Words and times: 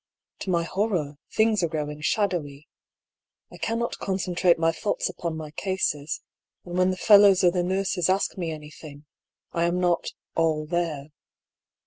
To 0.39 0.49
my 0.49 0.63
horror, 0.63 1.19
things 1.31 1.61
are 1.61 1.67
growing 1.67 2.01
shadowy. 2.01 2.67
I 3.51 3.57
cannot 3.59 3.99
concentrate 3.99 4.57
my 4.57 4.71
thoughts 4.71 5.07
upon 5.09 5.37
my 5.37 5.51
cases; 5.51 6.21
and 6.65 6.75
when 6.75 6.89
the 6.89 6.97
fellows 6.97 7.43
or 7.43 7.51
the 7.51 7.61
nurses 7.61 8.09
ask 8.09 8.35
me 8.35 8.49
anything, 8.49 9.05
I 9.53 9.65
am 9.65 9.79
not" 9.79 10.13
all 10.35 10.65
there." 10.65 11.09